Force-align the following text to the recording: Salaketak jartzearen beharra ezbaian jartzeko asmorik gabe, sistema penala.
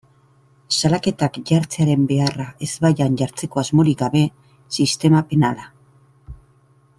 Salaketak 0.79 1.35
jartzearen 1.49 2.07
beharra 2.11 2.47
ezbaian 2.69 3.19
jartzeko 3.23 3.61
asmorik 3.63 4.01
gabe, 4.03 4.25
sistema 4.79 5.23
penala. 5.35 5.69